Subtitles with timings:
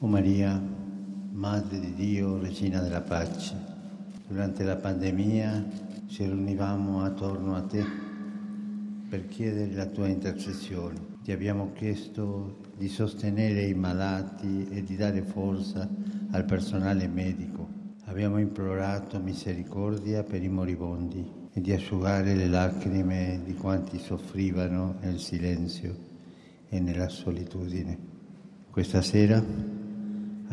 [0.00, 0.62] O Maria,
[1.32, 3.56] Madre di Dio, Regina della Pace,
[4.28, 5.66] durante la pandemia
[6.06, 7.84] ci riunivamo attorno a te
[9.08, 11.16] per chiedere la tua intercessione.
[11.24, 15.88] Ti abbiamo chiesto di sostenere i malati e di dare forza
[16.30, 17.66] al personale medico.
[18.04, 25.18] Abbiamo implorato misericordia per i moribondi e di asciugare le lacrime di quanti soffrivano nel
[25.18, 25.92] silenzio
[26.68, 27.98] e nella solitudine.
[28.70, 29.76] Questa sera,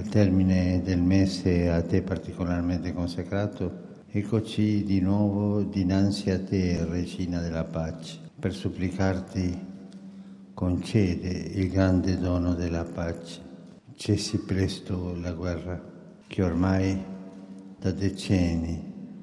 [0.00, 7.38] al termine del mese a te particolarmente consacrato, eccoci di nuovo dinanzi a te, Regina
[7.40, 9.66] della Pace, per supplicarti
[10.54, 13.42] concede il grande dono della pace.
[13.94, 15.78] Cessi presto la guerra
[16.26, 16.98] che ormai
[17.78, 18.82] da decenni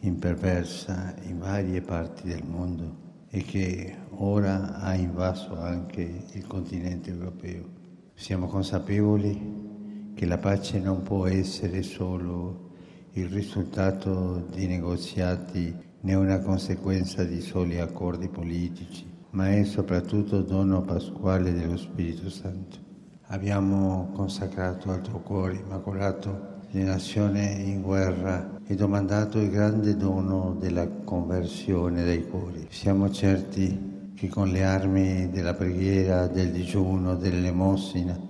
[0.00, 7.64] imperversa in varie parti del mondo e che ora ha invaso anche il continente europeo.
[8.12, 9.76] Siamo consapevoli
[10.18, 12.70] che la pace non può essere solo
[13.12, 20.82] il risultato di negoziati né una conseguenza di soli accordi politici, ma è soprattutto dono
[20.82, 22.78] pasquale dello Spirito Santo.
[23.26, 30.56] Abbiamo consacrato al tuo cuore immacolato le nazioni in guerra e domandato il grande dono
[30.58, 32.66] della conversione dei cuori.
[32.70, 38.26] Siamo certi che con le armi della preghiera, del digiuno, dell'elemosina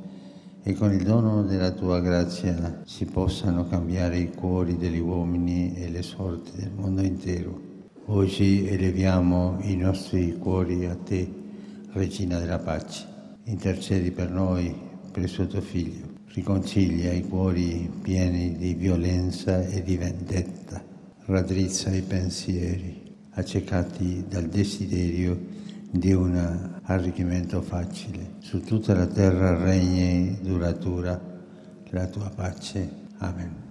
[0.68, 5.88] e con il dono della tua grazia si possano cambiare i cuori degli uomini e
[5.88, 7.58] le sorti del mondo intero.
[8.04, 11.26] Oggi eleviamo i nostri cuori a te,
[11.92, 13.06] Regina della Pace.
[13.44, 14.74] Intercedi per noi,
[15.24, 16.04] suo tuo Figlio.
[16.34, 20.84] Riconcilia i cuori pieni di violenza e di vendetta.
[21.24, 25.56] Raddrizza i pensieri, accecati dal desiderio
[25.90, 28.34] di un arricchimento facile.
[28.38, 31.20] Su tutta la terra regni duratura
[31.90, 33.06] la tua pace.
[33.18, 33.66] Amen.